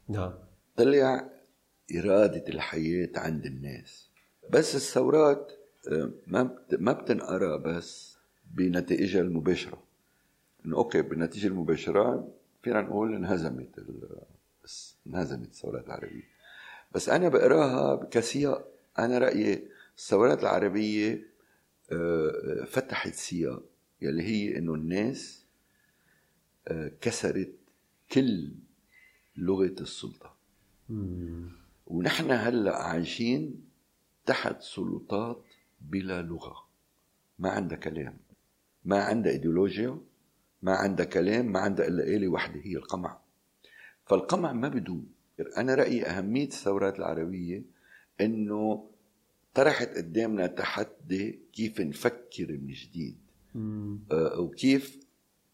نعم. 0.09 0.35
طلع 0.77 1.31
إرادة 1.97 2.49
الحياة 2.49 3.11
عند 3.17 3.47
الناس. 3.47 4.09
بس 4.51 4.75
الثورات 4.75 5.53
آه، 5.93 6.11
ما 6.27 6.59
ما 6.73 6.93
بتنقرأ 6.93 7.57
بس 7.57 8.17
بنتائجها 8.55 9.21
المباشرة. 9.21 9.83
إنه 10.67 10.77
أوكي 10.77 11.03
بالنتيجة 11.03 11.47
المباشرة 11.47 12.29
فينا 12.63 12.81
نقول 12.81 13.15
انهزمت 13.15 13.85
انهزمت 15.07 15.49
الثورات 15.49 15.87
العربية. 15.87 16.29
بس 16.95 17.09
أنا 17.09 17.29
بقراها 17.29 18.05
كسياق. 18.05 18.69
أنا 18.99 19.19
رأيي 19.19 19.69
الثورات 19.99 20.43
العربية 20.43 21.23
آه، 21.93 22.65
فتحت 22.67 23.15
سياق. 23.15 23.63
يلي 24.03 24.23
هي 24.23 24.59
إنه 24.59 24.75
الناس 24.75 25.45
آه، 26.69 26.93
كسرت 27.01 27.55
كل 28.13 28.53
لغة 29.37 29.75
السلطة. 29.81 30.37
ونحن 31.87 32.31
هلأ 32.31 32.77
عايشين 32.83 33.65
تحت 34.27 34.63
سلطات 34.63 35.45
بلا 35.81 36.23
لغة. 36.23 36.69
ما 37.39 37.51
عندها 37.51 37.79
كلام. 37.79 38.17
ما 38.85 39.03
عندها 39.03 39.33
إيديولوجيا 39.33 40.01
ما 40.63 40.73
عندها 40.73 41.07
كلام 41.07 41.53
ما 41.53 41.61
عندها 41.61 41.89
إلا 41.89 42.05
آلة 42.05 42.29
وحده 42.29 42.61
هي 42.61 42.77
القمع. 42.77 43.19
فالقمع 44.07 44.53
ما 44.53 44.69
بدوم. 44.69 45.07
أنا 45.57 45.75
رأيي 45.75 46.07
أهمية 46.07 46.47
الثورات 46.47 46.99
العربية 46.99 47.63
إنه 48.21 48.91
طرحت 49.55 49.89
قدامنا 49.89 50.47
تحدي 50.47 51.39
كيف 51.53 51.81
نفكر 51.81 52.53
من 52.53 52.73
جديد. 52.73 53.28
وكيف 54.39 55.01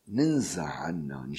ننزع 0.09 0.65
عنا 0.65 1.33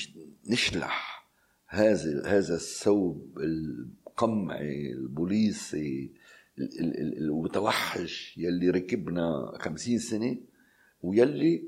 نشلح 0.50 1.28
هذا 1.68 2.26
هذا 2.26 2.56
الثوب 2.56 3.40
القمعي 3.40 4.92
البوليسي 4.92 6.12
المتوحش 6.60 8.38
يلي 8.38 8.70
ركبنا 8.70 9.58
خمسين 9.60 10.00
سنة 10.00 10.38
ويلي 11.04 11.64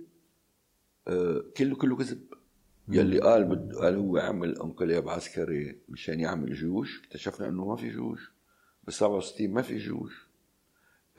آه، 1.08 1.44
كله 1.58 1.76
كله 1.76 1.96
كذب. 1.96 2.22
يلي 2.90 3.20
قال 3.20 3.44
بد 3.44 3.76
قال 3.76 3.96
هو 3.96 4.18
عمل 4.18 4.62
انقلاب 4.62 5.10
عسكري 5.10 5.78
مشان 5.90 6.20
يعمل 6.20 6.54
جيوش 6.54 7.02
اكتشفنا 7.04 7.48
إنه 7.48 7.66
ما 7.66 7.76
في 7.76 7.90
جيوش. 7.90 8.32
بال 8.84 8.94
67 8.94 9.50
ما 9.50 9.62
في 9.62 9.78
جيوش. 9.78 10.27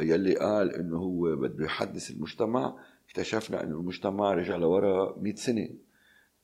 يلي 0.01 0.35
قال 0.35 0.75
إنه 0.75 0.97
هو 0.97 1.37
بده 1.37 1.65
يحدث 1.65 2.11
المجتمع 2.11 2.79
اكتشفنا 3.07 3.65
إنه 3.65 3.81
المجتمع 3.81 4.35
رجع 4.35 4.57
لورا 4.57 5.19
100 5.19 5.35
سنة. 5.35 5.69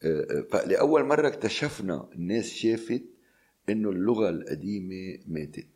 آه، 0.03 0.27
آه، 0.31 0.47
فلأول 0.51 1.05
مرة 1.05 1.29
اكتشفنا 1.29 2.09
الناس 2.15 2.49
شافت 2.49 3.05
إنه 3.69 3.91
اللغة 3.91 4.31
القديمة 4.31 5.19
ماتت. 5.27 5.69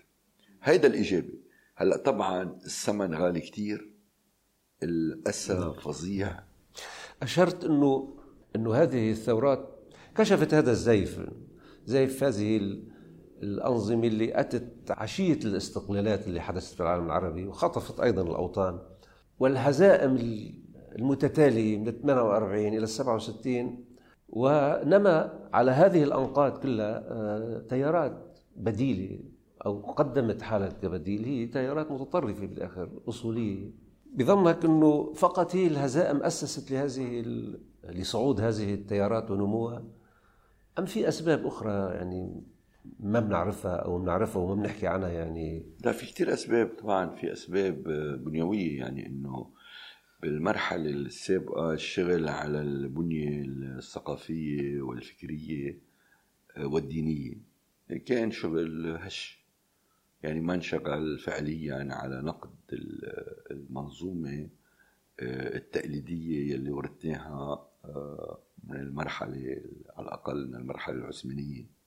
هيدا 0.62 0.88
الايجابي 0.88 1.40
هلأ 1.76 1.96
طبعا 1.96 2.42
الثمن 2.64 3.14
غالي 3.14 3.40
كتير 3.40 3.90
الاسى 4.82 5.74
فظيع. 5.82 6.40
أشرت 7.22 7.64
إنه 7.64 8.18
إنه 8.56 8.74
هذه 8.74 9.10
الثورات 9.10 9.78
كشفت 10.16 10.54
هذا 10.54 10.70
الزيف 10.70 11.20
زيف 11.84 12.24
هذه 12.24 12.56
الأنظمة 13.42 14.06
اللي 14.06 14.40
أتت 14.40 14.90
عشية 14.90 15.38
الاستقلالات 15.44 16.26
اللي 16.26 16.40
حدثت 16.40 16.74
في 16.74 16.80
العالم 16.80 17.06
العربي 17.06 17.46
وخطفت 17.46 18.00
أيضا 18.00 18.22
الأوطان. 18.22 18.78
والهزائم 19.38 20.16
المتتالية 20.98 21.78
من 21.78 21.90
48 21.90 22.66
إلى 22.66 22.86
67 22.86 23.84
ونما 24.28 25.48
على 25.52 25.70
هذه 25.70 26.02
الأنقاض 26.02 26.58
كلها 26.58 27.04
آه، 27.08 27.58
تيارات 27.68 28.38
بديلة 28.56 29.20
أو 29.66 29.80
قدمت 29.80 30.42
حالة 30.42 30.68
كبديل 30.68 31.24
هي 31.24 31.46
تيارات 31.46 31.90
متطرفة 31.90 32.46
بالآخر 32.46 32.90
أصولية. 33.08 33.70
بظنك 34.14 34.64
أنه 34.64 35.12
فقط 35.12 35.56
هي 35.56 35.66
الهزائم 35.66 36.22
أسست 36.22 36.70
لهذه 36.70 37.24
لصعود 37.84 38.40
هذه 38.40 38.74
التيارات 38.74 39.30
ونموها. 39.30 39.84
أم 40.78 40.84
في 40.84 41.08
أسباب 41.08 41.46
أخرى 41.46 41.94
يعني 41.94 42.42
ما 43.00 43.20
بنعرفها 43.20 43.76
أو 43.76 43.98
بنعرفها 43.98 44.42
وما 44.42 44.62
بنحكي 44.62 44.86
عنها 44.86 45.08
يعني. 45.08 45.66
لا 45.84 45.92
في 45.92 46.06
كثير 46.06 46.32
أسباب 46.32 46.66
طبعا 46.78 47.14
في 47.14 47.32
أسباب 47.32 47.82
بنيوية 48.24 48.78
يعني 48.78 49.06
إنه 49.06 49.50
بالمرحلة 50.22 50.90
السابقة 50.90 51.72
الشغل 51.72 52.28
على 52.28 52.60
البنية 52.60 53.42
الثقافية 53.44 54.80
والفكرية 54.80 55.78
والدينية. 56.58 57.34
كان 58.06 58.30
شغل 58.30 58.96
هش. 59.00 59.44
يعني 60.22 60.40
ما 60.40 60.54
انشغل 60.54 61.18
فعليا 61.18 61.88
على 61.90 62.22
نقد 62.22 62.50
المنظومة 63.50 64.48
التقليدية 65.22 66.54
يلي 66.54 66.70
ورثناها 66.70 67.68
من 68.64 68.76
المرحلة 68.76 69.62
على 69.96 70.06
الأقل 70.06 70.48
من 70.48 70.54
المرحلة 70.54 70.96
العثمانية. 70.96 71.77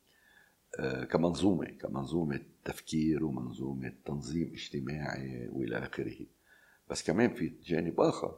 كمنظومة 1.10 1.66
كمنظومة 1.66 2.42
تفكير 2.66 3.25
ومنظومة 3.25 3.94
تنظيم 4.06 4.51
اجتماعي 4.54 5.48
وإلى 5.48 5.78
آخره. 5.78 6.25
بس 6.90 7.04
كمان 7.04 7.34
في 7.34 7.54
جانب 7.63 8.01
آخر 8.01 8.38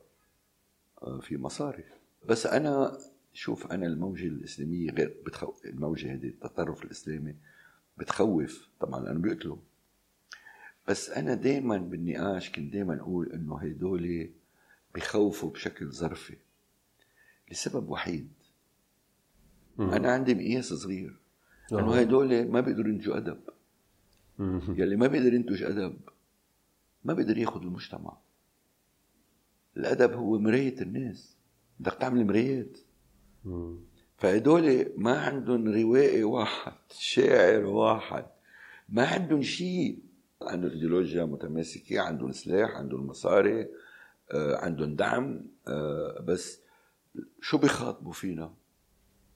آه، 1.02 1.20
في 1.20 1.38
مصارف 1.38 1.86
بس 2.26 2.46
أنا 2.46 2.98
شوف 3.34 3.72
أنا 3.72 3.88
الموجة 3.88 4.28
الإسلامية 4.28 4.92
غير 4.92 5.18
بتخوف 5.26 5.66
الموجة 5.66 6.14
هذه 6.14 6.28
التطرف 6.28 6.84
الإسلامي 6.84 7.36
بتخوف. 7.98 8.70
طبعا 8.80 9.00
أنا 9.00 9.20
بيقتلوا 9.20 9.58
بس 10.88 11.10
أنا 11.10 11.34
دايما 11.34 11.78
بالنقاش 11.78 12.50
كنت 12.52 12.74
دايما 12.74 13.00
أقول 13.02 13.32
إنه 13.32 13.60
هدول 13.60 14.30
بخوفوا 14.96 15.50
بشكل 15.50 15.92
ظرفي 15.92 16.38
لسبب 17.52 17.90
وحيد. 17.90 18.32
أنا 19.80 20.12
عندي 20.12 20.36
مقياس 20.36 20.74
صغير. 20.74 21.23
لأنه 21.72 21.96
هدول 21.96 22.48
ما 22.48 22.62
بيقدروا 22.62 22.90
ينتجوا 22.90 23.18
أدب. 23.18 23.40
يلي 24.78 24.96
ما 24.96 25.08
بيقدر 25.08 25.34
ينتج 25.34 25.64
أدب 25.64 25.98
ما 27.04 27.14
بيقدر 27.14 27.38
ياخذ 27.38 27.62
المجتمع. 27.62 28.18
الأدب 29.78 30.14
هو 30.14 30.40
مراية 30.40 30.82
الناس. 30.82 31.38
بدك 31.80 31.94
تعمل 31.94 32.26
مرايات. 32.26 32.78
فهدول 34.18 34.86
ما 34.98 35.20
عندهم 35.20 35.68
روائي 35.68 36.24
واحد 36.24 36.74
شاعر 36.92 37.66
واحد. 37.66 38.26
ما 38.90 39.06
عندهم 39.08 39.42
شيء. 39.42 40.00
عندهم 40.42 40.72
إيديولوجيا 40.72 41.26
متماسكة 41.26 42.02
عندهم 42.02 42.32
سلاح 42.32 42.70
عندهم 42.70 43.08
مصاري 43.08 43.68
آه، 44.32 44.56
عندهم 44.56 44.96
دعم 44.96 45.42
آه، 45.68 46.22
بس 46.28 46.60
شو 47.42 47.58
بيخاطبوا 47.58 48.14
فينا 48.14 48.54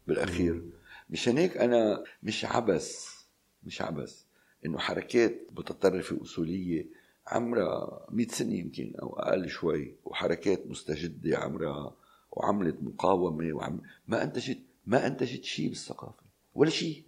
بالأخير؟ 0.07 0.63
مشان 1.09 1.37
هيك 1.37 1.57
أنا 1.57 2.03
مش 2.23 2.45
عبس 2.45 3.17
مش 3.63 3.81
عبس 3.81 4.25
إنه 4.65 4.77
حركات 4.77 5.41
متطرفة 5.57 6.21
أصولية 6.21 6.85
عمرها 7.27 8.05
100 8.09 8.27
سنة 8.27 8.53
يمكن 8.53 8.93
أو 9.01 9.19
أقل 9.19 9.49
شوي 9.49 9.95
وحركات 10.05 10.67
مستجدة 10.67 11.37
عمرها 11.37 11.95
وعملت 12.31 12.75
مقاومة 12.81 13.53
وعم 13.53 13.81
ما 14.07 14.23
أنتجت 14.23 14.59
ما 14.85 15.07
أنتجت 15.07 15.43
شيء 15.43 15.69
بالثقافة 15.69 16.23
ولا 16.55 16.69
شيء 16.69 17.03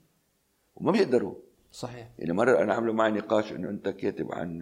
وما 0.75 0.91
بيقدروا. 0.91 1.35
صحيح. 1.71 2.09
يعني 2.19 2.33
مرة 2.33 2.63
أنا 2.63 2.73
عملوا 2.73 2.93
معي 2.93 3.11
نقاش 3.11 3.51
إنه 3.51 3.69
أنت 3.69 3.89
كاتب 3.89 4.31
عن 4.31 4.59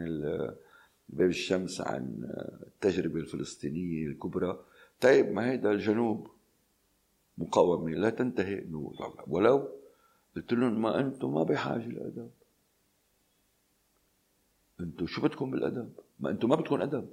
باب 1.09 1.29
الشمس 1.29 1.81
عن 1.81 2.29
التجربة 2.67 3.19
الفلسطينية 3.19 4.07
الكبرى. 4.07 4.59
طيب 5.01 5.31
ما 5.31 5.51
هيدا 5.51 5.71
الجنوب؟ 5.71 6.27
مقاومة. 7.37 7.91
لا 7.91 8.09
تنتهي 8.09 8.63
ولو 9.27 9.69
قلت 10.35 10.53
لهم 10.53 10.81
ما 10.81 10.99
أنتم 10.99 11.33
ما 11.33 11.43
بحاجة 11.43 11.87
للأدب. 11.87 12.29
أنتم 14.79 15.07
شو 15.07 15.21
بدكم 15.21 15.51
بالأدب؟ 15.51 15.91
ما 16.19 16.29
أنتم 16.29 16.49
ما 16.49 16.55
بدكم 16.55 16.81
أدب. 16.81 17.09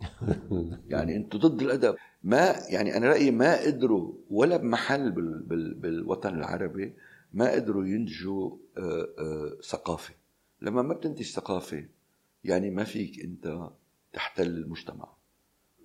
يعني 0.92 1.16
أنتم 1.16 1.38
ضد 1.38 1.62
الأدب. 1.62 1.96
ما 2.24 2.54
يعني 2.68 2.96
أنا 2.96 3.08
رأيي 3.08 3.30
ما 3.30 3.60
قدروا 3.60 4.12
ولا 4.30 4.56
بمحل 4.56 5.10
بال 5.10 5.38
بال 5.38 5.74
بالوطن 5.74 6.34
العربي 6.34 6.94
ما 7.34 7.50
قدروا 7.52 7.86
ينتجوا 7.86 8.56
آه، 8.78 9.08
آه، 9.18 9.56
ثقافة. 9.62 10.14
لما 10.62 10.82
ما 10.82 10.94
بتنتج 10.94 11.24
ثقافة 11.24 11.84
يعني 12.44 12.70
ما 12.70 12.84
فيك 12.84 13.24
أنت 13.24 13.70
تحتل 14.12 14.46
المجتمع. 14.46 15.08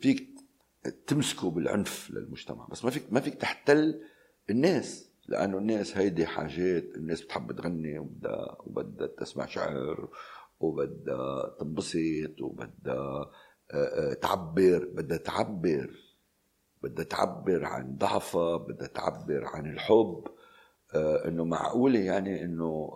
فيك 0.02 0.35
تمسكوا 1.08 1.52
بالعنف 1.52 2.12
للمجتمع. 2.12 2.68
بس 2.68 2.86
ما 2.86 2.92
فيك 2.92 3.14
ما 3.14 3.20
فيك 3.20 3.36
تحتل 3.36 4.02
الناس 4.50 5.12
لأنه 5.28 5.58
الناس 5.58 5.98
هيدي 5.98 6.26
حاجات 6.26 6.84
الناس 6.96 7.22
بتحب 7.22 7.52
تغني 7.52 8.00
وبدها 8.00 8.58
وبدها 8.60 9.08
تسمع 9.08 9.46
شعر 9.46 10.10
وبدها 10.60 11.56
تنبسط 11.60 12.42
وبدها 12.42 13.32
آه، 13.72 14.12
آه، 14.12 14.14
تعبر. 14.14 14.86
بدها 14.94 15.18
تعبر. 15.18 15.90
بدها 16.84 17.06
تعبر 17.06 17.66
عن 17.66 17.98
ضعفها 17.98 18.58
بدها 18.58 18.88
تعبر 18.88 19.46
عن 19.46 19.66
الحب. 19.74 20.24
آه، 20.96 21.28
إنه 21.28 21.46
معقولة 21.46 22.00
يعني 22.00 22.44
إنه 22.44 22.92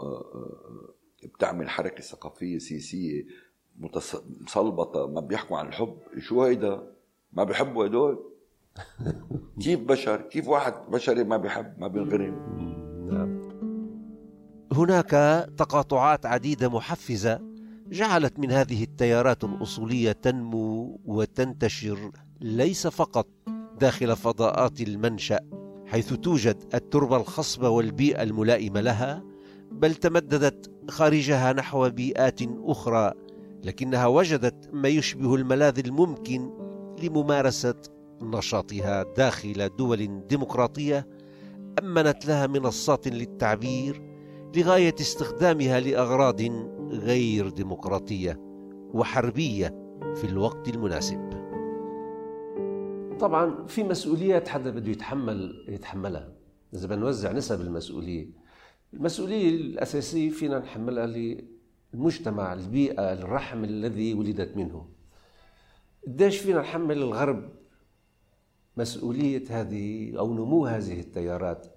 بتعمل 1.35 1.69
حركة 1.69 2.01
ثقافية 2.01 2.57
سياسية 2.57 3.25
مصلبطة 4.41 5.07
ما 5.07 5.21
بيحكوا 5.21 5.57
عن 5.57 5.67
الحب. 5.67 5.97
شو 6.17 6.43
هيدا؟ 6.43 6.98
ما 7.33 7.43
بيحبوا 7.43 7.85
هدول؟ 7.85 8.19
كيف 9.59 9.79
بشر؟ 9.79 10.21
كيف 10.21 10.47
واحد 10.47 10.73
بشري 10.91 11.23
ما 11.23 11.37
بيحب؟ 11.37 11.79
ما 11.79 11.87
بينغرم. 11.87 12.35
نعم. 13.11 13.41
هناك 14.73 15.09
تقاطعات 15.57 16.25
عديدة 16.25 16.69
محفزة 16.69 17.41
جعلت 17.87 18.39
من 18.39 18.51
هذه 18.51 18.83
التيارات 18.83 19.43
الأصولية 19.43 20.11
تنمو 20.11 20.99
وتنتشر 21.05 22.11
ليس 22.41 22.87
فقط 22.87 23.27
داخل 23.79 24.15
فضاءات 24.15 24.81
المنشأ 24.81 25.39
حيث 25.85 26.13
توجد 26.13 26.63
التربة 26.73 27.17
الخصبة 27.17 27.69
والبيئة 27.69 28.23
الملائمة 28.23 28.81
لها 28.81 29.23
بل 29.71 29.95
تمددت 29.95 30.71
خارجها 30.89 31.53
نحو 31.53 31.89
بيئات 31.89 32.39
أخرى 32.63 33.13
لكنها 33.63 34.07
وجدت 34.07 34.69
ما 34.73 34.87
يشبه 34.87 35.35
الملاذ 35.35 35.79
الممكن 35.79 36.68
لممارسة 37.03 37.75
نشاطها 38.21 39.03
داخل 39.03 39.69
دول 39.77 40.27
ديمقراطية 40.27 41.07
أمنت 41.79 42.25
لها 42.25 42.47
منصات 42.47 43.07
للتعبير 43.07 44.01
لغاية 44.55 44.95
استخدامها 44.99 45.79
لأغراض 45.79 46.41
غير 46.91 47.49
ديمقراطية 47.49 48.37
وحربية 48.93 49.67
في 50.15 50.23
الوقت 50.23 50.67
المناسب. 50.69 51.29
طبعا 53.19 53.65
في 53.67 53.83
مسؤوليات 53.83 54.47
حدا 54.47 54.69
بده 54.69 54.91
يتحمل 54.91 55.65
يتحملها. 55.67 56.33
إذا 56.73 56.87
بنوزع 56.87 57.31
نسب 57.31 57.61
المسؤولية 57.61 58.29
المسؤولية 58.93 59.49
الأساسية 59.49 60.29
فينا 60.29 60.59
نحملها 60.59 61.05
للمجتمع 61.93 62.53
البيئة 62.53 63.13
الرحم 63.13 63.63
الذي 63.63 64.13
ولدت 64.13 64.57
منه. 64.57 64.98
قديش 66.07 66.37
فينا 66.37 66.59
نحمل 66.59 66.97
الغرب 66.97 67.59
مسؤولية 68.77 69.43
هذه 69.49 70.17
أو 70.17 70.33
نمو 70.33 70.65
هذه 70.65 70.99
التيارات؟ 70.99 71.67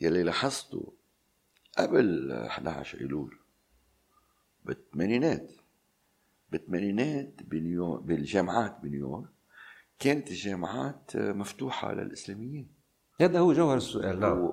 يلي 0.00 0.22
لاحظته 0.22 0.92
قبل 1.78 2.32
11 2.32 3.00
أيلول 3.00 3.38
بالثمانينات 4.64 5.50
بالثمانينات 6.50 7.42
بنيويورك 7.42 8.02
بالجامعات 8.02 8.80
بنيويورك 8.82 9.28
كانت 9.98 10.30
الجامعات 10.30 11.16
مفتوحة 11.16 11.94
للإسلاميين. 11.94 12.68
هذا 13.20 13.38
هو 13.38 13.52
جوهر 13.52 13.76
السؤال 13.76 14.20
نعم. 14.20 14.50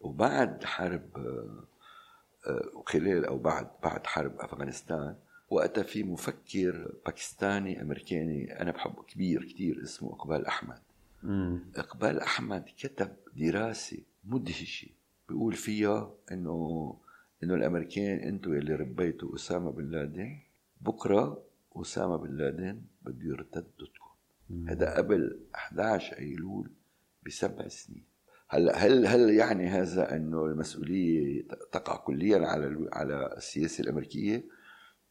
وبعد 0.00 0.64
حرب 0.64 1.10
وخلال 2.74 3.24
أو 3.24 3.38
بعد 3.38 3.70
بعد 3.82 4.06
حرب 4.06 4.40
أفغانستان 4.40 5.16
وقتها 5.54 5.82
في 5.82 6.02
مفكر 6.02 6.92
باكستاني 7.06 7.82
أمريكاني 7.82 8.60
أنا 8.60 8.70
بحبه 8.70 9.02
كبير 9.02 9.44
كثير 9.44 9.82
اسمه 9.82 10.12
إقبال 10.12 10.46
أحمد. 10.46 10.78
مم. 11.22 11.60
إقبال 11.76 12.20
أحمد 12.20 12.64
كتب 12.78 13.08
دراسة 13.36 13.98
مدهشة 14.24 14.88
بيقول 15.28 15.52
فيها 15.52 16.14
إنه 16.32 16.96
إنه 17.42 17.54
الأمريكان 17.54 18.18
أنتم 18.18 18.52
اللي 18.52 18.74
ربيتوا 18.74 19.34
أسامة 19.34 19.70
بن 19.70 19.90
لادن. 19.90 20.38
بكرة 20.80 21.42
أسامة 21.76 22.16
بن 22.16 22.36
لادن 22.36 22.80
بده 23.02 23.24
يرتد 23.24 23.66
ضدكم 23.80 24.68
هذا 24.68 24.96
قبل 24.96 25.40
11 25.54 26.18
ايلول 26.18 26.70
بسبع 27.26 27.68
سنين. 27.68 28.04
هلا 28.48 28.76
هل 28.76 29.06
هل 29.06 29.30
يعني 29.30 29.66
هذا 29.66 30.16
إنه 30.16 30.46
المسؤولية 30.46 31.42
تقع 31.72 31.96
كليا 31.96 32.46
على 32.46 32.88
على 32.92 33.34
السياسة 33.36 33.82
الأمريكية؟ 33.82 34.44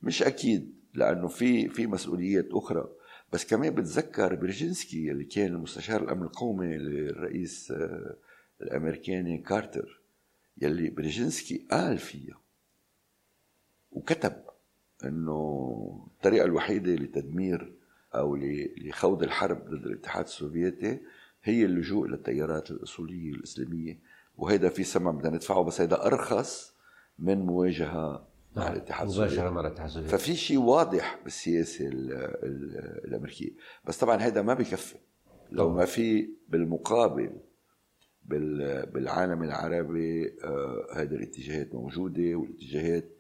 مش 0.03 0.23
أكيد 0.23 0.73
لأنه 0.93 1.27
في 1.27 1.69
في 1.69 1.87
مسؤوليات 1.87 2.47
أخرى. 2.51 2.87
بس 3.33 3.45
كمان 3.45 3.75
بتذكر 3.75 4.35
برجنسكي 4.35 5.11
اللي 5.11 5.23
كان 5.23 5.53
المستشار 5.53 6.03
الأمن 6.03 6.23
القومي 6.23 6.77
للرئيس 6.77 7.71
آه، 7.71 8.15
الأمريكاني 8.61 9.37
كارتر 9.37 10.01
يلي 10.61 10.89
برجنسكي 10.89 11.67
قال 11.71 11.97
فيها 11.97 12.39
وكتب 13.91 14.33
إنه 15.05 16.07
الطريقة 16.17 16.45
الوحيدة 16.45 16.91
لتدمير 16.95 17.73
أو 18.15 18.35
لخوض 18.77 19.23
الحرب 19.23 19.65
ضد 19.65 19.85
الاتحاد 19.85 20.25
السوفيتي 20.25 20.99
هي 21.43 21.65
اللجوء 21.65 22.07
للتيارات 22.07 22.71
الأصولية 22.71 23.31
الإسلامية. 23.31 23.99
وهيدا 24.37 24.69
في 24.69 24.83
ثمن 24.83 25.11
بدنا 25.17 25.35
ندفعه 25.35 25.63
بس 25.63 25.81
هيدا 25.81 26.05
أرخص 26.05 26.73
من 27.19 27.37
مواجهة 27.37 28.27
مع 28.55 28.63
نعم، 28.63 28.73
الاتحاد 28.73 29.07
مباشرة 29.07 29.49
مع 29.49 29.61
الاتحاد 29.61 29.87
السوفيتي. 29.87 30.17
ففي 30.17 30.35
شيء 30.35 30.59
واضح 30.59 31.19
بالسياسة 31.23 31.89
الامريكيه 33.05 33.49
بس 33.85 33.97
طبعا 33.97 34.23
هيدا 34.23 34.41
ما 34.41 34.53
بكفي 34.53 34.95
لو 35.51 35.69
ما 35.69 35.85
في 35.85 36.29
بالمقابل 36.47 37.39
بالعالم 38.93 39.43
العربي 39.43 40.37
آه، 40.43 40.87
هذه 40.93 41.15
الاتجاهات 41.15 41.75
موجودة 41.75 42.35
والاتجاهات 42.35 43.17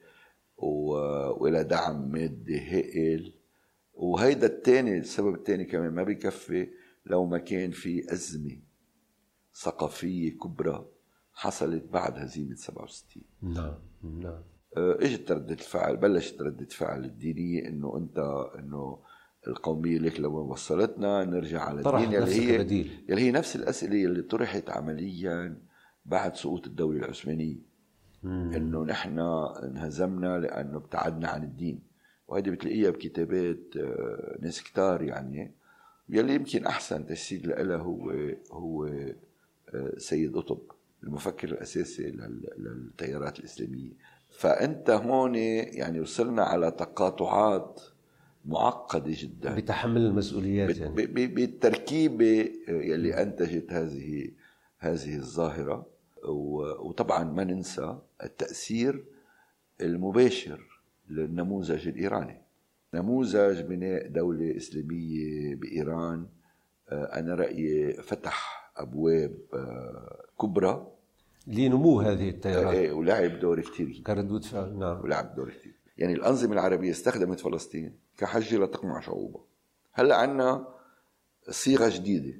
وإلى 0.57 1.63
دعم 1.63 2.11
مادي 2.11 2.59
هائل. 2.59 3.33
وهيدا 3.93 4.47
الثاني 4.47 4.97
السبب 4.97 5.35
الثاني 5.35 5.65
كمان 5.65 5.93
ما 5.93 6.03
بكفي 6.03 6.69
لو 7.05 7.25
ما 7.25 7.37
كان 7.37 7.71
في 7.71 8.13
أزمة 8.13 8.59
ثقافية 9.55 10.37
كبرى 10.37 10.85
حصلت 11.33 11.83
بعد 11.83 12.17
هزيمة 12.17 12.55
67 12.55 13.23
نعم 13.41 13.75
نعم. 14.03 14.43
اجت 14.77 15.31
ردة 15.31 15.53
الفعل؟ 15.53 15.97
بلشت 15.97 16.41
ردة 16.41 16.61
الفعل 16.65 17.05
الدينية 17.05 17.67
إنه 17.67 17.97
أنت 17.97 18.17
إنه 18.59 18.99
القومية 19.47 19.97
لك 19.97 20.19
لو 20.19 20.51
وصلتنا 20.51 21.23
نرجع 21.25 21.61
على 21.61 21.81
الدين. 22.01 22.21
يلي 22.21 22.31
هي 22.35 22.59
يلي 23.09 23.21
هي 23.21 23.31
نفس 23.31 23.55
الأسئلة 23.55 24.05
اللي 24.05 24.21
طرحت 24.21 24.69
عمليا 24.69 25.57
بعد 26.05 26.35
سقوط 26.35 26.67
الدولة 26.67 26.99
العثمانية. 26.99 27.57
إنه 28.25 28.83
نحن 28.83 29.19
انهزمنا 29.63 30.39
لأنه 30.39 30.77
ابتعدنا 30.77 31.27
عن 31.27 31.43
الدين. 31.43 31.79
وهذه 32.27 32.49
بتلاقيها 32.49 32.89
بكتابات 32.89 33.77
آه، 33.77 34.37
ناس 34.41 34.63
كتار 34.63 35.01
يعني. 35.01 35.51
يلي 36.09 36.35
يمكن 36.35 36.65
أحسن 36.65 37.05
تجسيد 37.05 37.47
لها 37.47 37.77
هو 37.77 38.11
هو 38.51 38.85
آه، 38.85 39.93
سيد 39.97 40.35
قطب 40.35 40.61
المفكر 41.03 41.47
الأساسي 41.47 42.11
للتيارات 42.57 43.39
الإسلامية. 43.39 43.91
فأنت 44.33 44.89
هون 44.89 45.35
يعني 45.35 45.99
وصلنا 45.99 46.43
على 46.43 46.71
تقاطعات 46.71 47.81
معقدة 48.45 49.11
جدا. 49.15 49.55
بتحمل 49.55 50.01
المسؤوليات 50.01 50.77
يعني. 50.77 51.05
بالتركيبة 51.27 52.49
يلي 52.67 53.21
انتجت 53.21 53.73
هذه 53.73 54.29
هذه 54.77 55.15
الظاهرة. 55.15 55.85
وطبعا 56.79 57.23
ما 57.23 57.43
ننسى 57.43 57.97
التأثير 58.23 59.05
المباشر 59.81 60.81
للنموذج 61.09 61.87
الإيراني. 61.87 62.41
نموذج 62.93 63.61
بناء 63.61 64.07
دولة 64.07 64.57
إسلامية 64.57 65.55
بإيران. 65.55 66.27
آه، 66.89 67.19
أنا 67.19 67.35
رأيي 67.35 67.93
فتح 67.93 68.71
أبواب 68.77 69.37
آه، 69.53 70.25
كبرى 70.41 70.92
لنمو 71.47 71.99
هذه 71.99 72.29
التيارات. 72.29 72.73
إيه، 72.73 72.91
ولعب 72.91 73.39
دور 73.39 73.61
كثير 73.61 74.01
كردود 74.07 74.43
فعل 74.43 74.77
نعم. 74.77 75.01
ولعب 75.03 75.35
دور 75.35 75.49
كثير 75.49 75.73
يعني 75.97 76.13
الأنظمة 76.13 76.53
العربية 76.53 76.91
استخدمت 76.91 77.39
فلسطين 77.39 77.95
كحجة 78.17 78.57
لتقمع 78.57 78.99
شعوبها. 78.99 79.43
هلأ 79.93 80.15
عندنا 80.15 80.67
صيغة 81.49 81.89
جديدة 81.89 82.37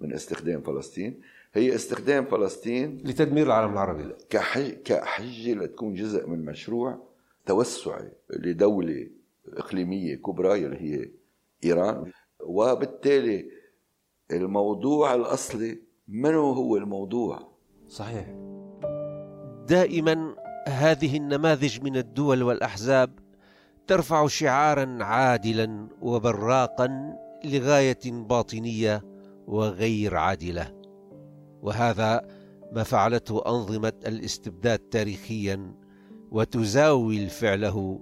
من 0.00 0.12
استخدام 0.12 0.60
فلسطين. 0.60 1.20
هي 1.54 1.74
استخدام 1.74 2.24
فلسطين 2.24 3.02
لتدمير 3.04 3.46
العالم 3.46 3.72
العربي. 3.72 4.14
كحج 4.30 4.70
كحجة 4.70 5.54
لتكون 5.54 5.94
جزء 5.94 6.26
من 6.26 6.44
مشروع 6.44 7.08
توسعي 7.46 8.12
لدولة 8.30 9.10
إقليمية 9.48 10.14
كبرى 10.14 10.66
اللي 10.66 10.76
هي 10.76 11.10
إيران. 11.64 12.12
وبالتالي 12.40 13.50
الموضوع 14.32 15.14
الأصلي 15.14 15.78
من 16.08 16.34
هو 16.34 16.76
الموضوع؟ 16.76 17.53
صحيح. 17.88 18.26
دائما 19.68 20.34
هذه 20.68 21.16
النماذج 21.16 21.80
من 21.80 21.96
الدول 21.96 22.42
والأحزاب 22.42 23.18
ترفع 23.86 24.26
شعارا 24.26 24.98
عادلا 25.00 25.88
وبراقا 26.00 27.16
لغاية 27.44 28.00
باطنية 28.04 29.02
وغير 29.46 30.16
عادلة. 30.16 30.72
وهذا 31.62 32.28
ما 32.72 32.82
فعلته 32.82 33.42
أنظمة 33.46 33.92
الاستبداد 34.06 34.78
تاريخيا 34.78 35.74
وتزاول 36.30 37.28
فعله 37.28 38.00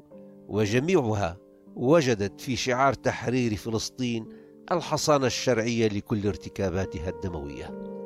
وجميعها 0.48 1.36
وجدت 1.76 2.40
في 2.40 2.56
شعار 2.56 2.94
تحرير 2.94 3.56
فلسطين 3.56 4.28
الحصانة 4.72 5.26
الشرعية 5.26 5.88
لكل 5.88 6.26
ارتكاباتها 6.26 7.08
الدموية. 7.08 8.01